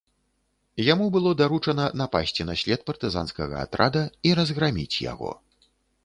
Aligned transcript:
Яму 0.83 1.05
было 1.15 1.33
даручана 1.41 1.83
напасці 2.01 2.45
на 2.49 2.55
след 2.61 2.79
партызанскага 2.87 3.55
атрада 3.67 4.03
і 4.31 4.33
разграміць 4.39 5.01
яго. 5.11 5.31